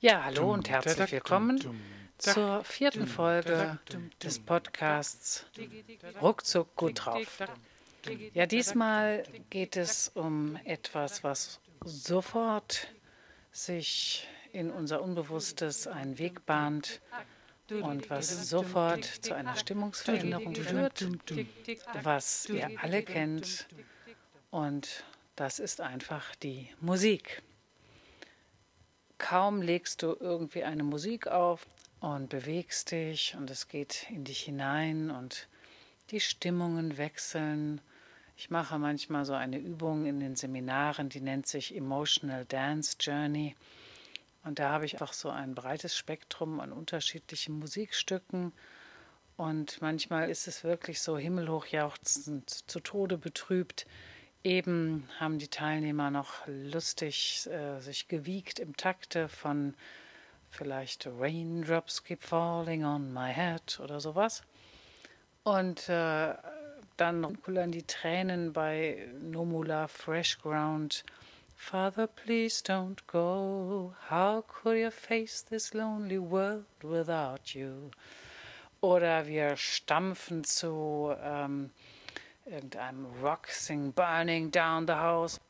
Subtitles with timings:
[0.00, 1.60] Ja, hallo und herzlich willkommen
[2.18, 3.80] zur vierten Folge
[4.22, 5.44] des Podcasts
[6.22, 7.42] Ruckzuck gut drauf.
[8.32, 12.94] Ja, diesmal geht es um etwas, was sofort
[13.50, 17.00] sich in unser Unbewusstes einen Weg bahnt
[17.68, 21.08] und was sofort zu einer Stimmungsveränderung führt,
[22.04, 23.66] was ihr alle kennt.
[24.52, 25.02] Und
[25.34, 27.42] das ist einfach die Musik.
[29.28, 31.66] Kaum legst du irgendwie eine Musik auf
[32.00, 35.48] und bewegst dich und es geht in dich hinein und
[36.10, 37.82] die Stimmungen wechseln.
[38.38, 43.54] Ich mache manchmal so eine Übung in den Seminaren, die nennt sich Emotional Dance Journey.
[44.44, 48.52] Und da habe ich auch so ein breites Spektrum an unterschiedlichen Musikstücken.
[49.36, 53.86] Und manchmal ist es wirklich so himmelhoch jauchzend, zu Tode betrübt.
[54.44, 59.74] Eben haben die Teilnehmer noch lustig äh, sich gewiegt im Takte von
[60.50, 64.42] vielleicht Raindrops keep falling on my head oder sowas.
[65.42, 66.34] Und äh,
[66.96, 71.04] dann kullern die Tränen bei Nomula Fresh Ground
[71.56, 73.92] Father, please don't go.
[74.08, 77.90] How could you face this lonely world without you?
[78.80, 81.70] Oder wir stampfen zu ähm,
[82.48, 85.40] irgendeinem Rock, sing Burning Down the House.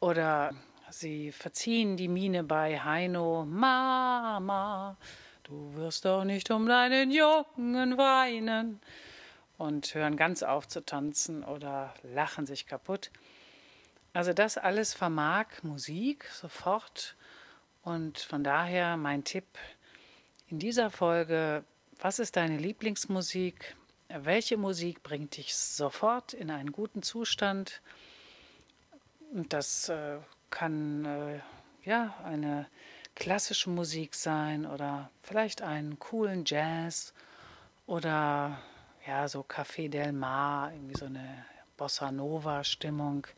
[0.00, 0.54] Oder
[0.90, 4.96] sie verziehen die Miene bei Heino, Mama,
[5.44, 8.80] du wirst doch nicht um deinen Jungen weinen.
[9.58, 13.10] Und hören ganz auf zu tanzen oder lachen sich kaputt.
[14.14, 17.14] Also das alles vermag Musik sofort.
[17.82, 19.46] Und von daher mein Tipp
[20.48, 21.62] in dieser Folge,
[22.00, 23.76] was ist deine Lieblingsmusik?
[24.12, 27.80] Welche Musik bringt dich sofort in einen guten Zustand?
[29.32, 30.18] Und das äh,
[30.50, 31.40] kann äh,
[31.84, 32.66] ja eine
[33.14, 37.14] klassische Musik sein oder vielleicht einen coolen Jazz
[37.86, 38.60] oder
[39.06, 41.44] ja so Café del Mar, irgendwie so eine
[41.76, 43.28] Bossa Nova Stimmung.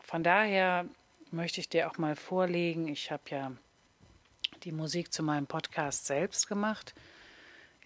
[0.00, 0.86] Von daher
[1.30, 3.52] möchte ich dir auch mal vorlegen, ich habe ja
[4.64, 6.94] die Musik zu meinem Podcast selbst gemacht.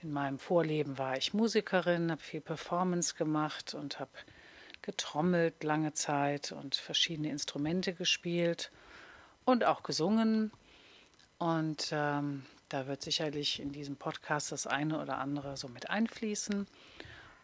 [0.03, 4.11] In meinem Vorleben war ich Musikerin, habe viel Performance gemacht und habe
[4.83, 8.73] getrommelt lange Zeit und verschiedene Instrumente gespielt
[9.45, 10.51] und auch gesungen.
[11.39, 16.67] Und ähm, da wird sicherlich in diesem Podcast das eine oder andere so mit einfließen.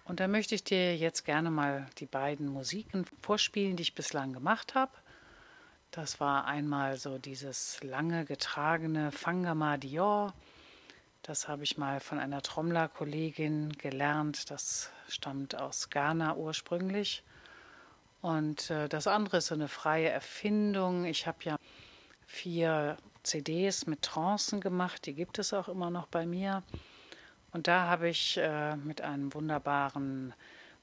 [0.05, 4.33] Und da möchte ich dir jetzt gerne mal die beiden Musiken vorspielen, die ich bislang
[4.33, 4.93] gemacht habe.
[5.93, 10.35] Das war einmal so dieses lange getragene Fangama Dior.
[11.29, 14.51] Das habe ich mal von einer Trommlerkollegin gelernt.
[14.51, 17.23] Das stammt aus Ghana ursprünglich.
[18.23, 21.05] Und äh, das andere ist so eine freie Erfindung.
[21.05, 21.59] Ich habe ja
[22.27, 25.05] vier CDs mit Trancen gemacht.
[25.05, 26.63] Die gibt es auch immer noch bei mir.
[27.53, 30.33] Und da habe ich äh, mit einem wunderbaren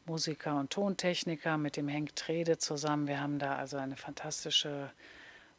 [0.05, 4.91] Musiker und Tontechniker, mit dem Henk Trede zusammen, wir haben da also eine fantastische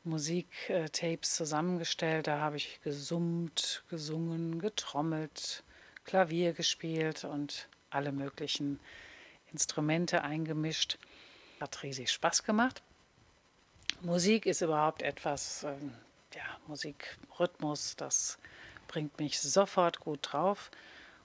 [0.07, 2.29] Musiktapes zusammengestellt.
[2.29, 5.65] Da habe ich gesummt, gesungen, getrommelt,
[6.05, 8.79] Klavier gespielt und alle möglichen
[9.53, 10.99] Instrumente eingemischt.
[11.61, 12.83] Hat riesig Spaß gemacht.
[14.03, 15.75] Musik ist überhaupt etwas, äh,
[16.35, 18.39] ja, Musikrhythmus, das
[18.89, 20.71] bringt mich sofort gut drauf.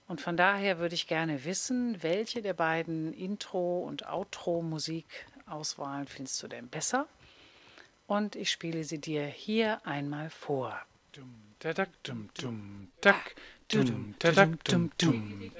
[0.08, 6.48] Und von daher würde ich gerne wissen, welche der beiden Intro- und Outro-Musikauswahlen findest du
[6.48, 7.08] denn besser?
[8.08, 10.80] Und ich spiele sie dir hier einmal vor.
[11.14, 13.36] Dum, tadak, dum, dum, tak,
[13.70, 15.52] dum, tadak, dum, dum,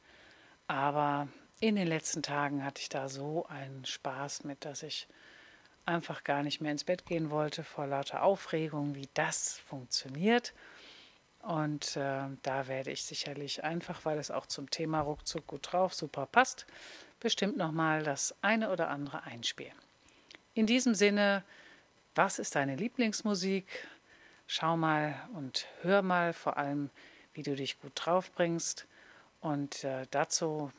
[0.68, 1.28] aber
[1.60, 5.07] in den letzten Tagen hatte ich da so einen Spaß mit, dass ich
[5.86, 10.54] einfach gar nicht mehr ins Bett gehen wollte vor lauter Aufregung, wie das funktioniert.
[11.45, 15.94] Und äh, da werde ich sicherlich einfach, weil es auch zum Thema ruckzuck gut drauf
[15.94, 16.65] super passt,
[17.19, 19.77] bestimmt nochmal das eine oder andere einspielen.
[20.56, 21.44] In diesem Sinne,
[22.15, 23.68] was ist deine Lieblingsmusik?
[24.47, 26.89] Schau mal und hör mal vor allem,
[27.33, 28.88] wie du dich gut drauf bringst.
[29.39, 30.71] Und äh, dazu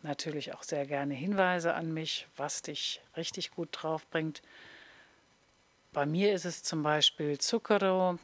[0.00, 4.40] natürlich auch sehr gerne Hinweise an mich, was dich richtig gut drauf bringt.
[5.92, 8.18] Bei mir ist es zum Beispiel Zucchero,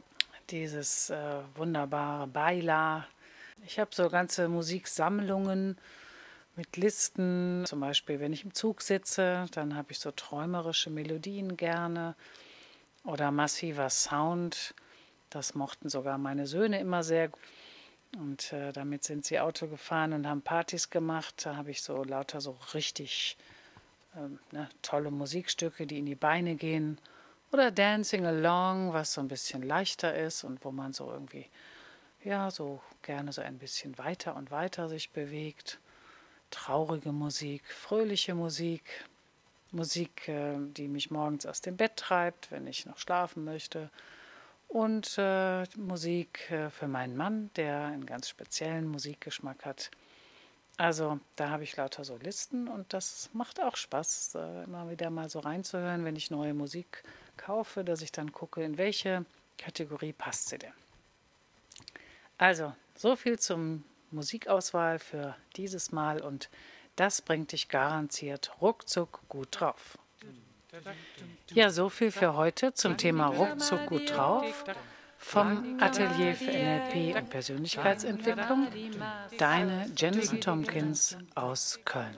[0.51, 3.07] dieses äh, wunderbare Baila.
[3.65, 5.77] Ich habe so ganze Musiksammlungen
[6.55, 7.63] mit Listen.
[7.65, 12.15] Zum Beispiel, wenn ich im Zug sitze, dann habe ich so träumerische Melodien gerne
[13.03, 14.73] oder massiver Sound.
[15.29, 17.31] Das mochten sogar meine Söhne immer sehr.
[18.17, 21.45] Und äh, damit sind sie Auto gefahren und haben Partys gemacht.
[21.45, 23.37] Da habe ich so lauter so richtig
[24.17, 26.97] ähm, ne, tolle Musikstücke, die in die Beine gehen.
[27.51, 31.47] Oder Dancing Along, was so ein bisschen leichter ist und wo man so irgendwie,
[32.23, 35.79] ja, so gerne so ein bisschen weiter und weiter sich bewegt.
[36.49, 39.05] Traurige Musik, fröhliche Musik,
[39.71, 43.89] Musik, äh, die mich morgens aus dem Bett treibt, wenn ich noch schlafen möchte
[44.71, 49.91] und äh, Musik äh, für meinen Mann, der einen ganz speziellen Musikgeschmack hat.
[50.77, 55.09] Also da habe ich lauter so Listen und das macht auch Spaß, äh, immer wieder
[55.09, 57.03] mal so reinzuhören, wenn ich neue Musik
[57.41, 59.25] kaufe, dass ich dann gucke, in welche
[59.57, 60.73] Kategorie passt sie denn.
[62.37, 66.49] Also, so viel zum Musikauswahl für dieses Mal und
[66.95, 69.97] das bringt dich garantiert ruckzuck gut drauf.
[71.53, 74.63] Ja, so viel für heute zum Thema Ruckzuck gut drauf
[75.17, 78.67] vom Atelier für NLP und Persönlichkeitsentwicklung.
[79.37, 82.17] Deine Jensen Tompkins aus Köln.